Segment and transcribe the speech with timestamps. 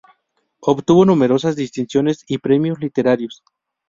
[0.61, 3.43] Obtuvo numerosas distinciones y premios literarios.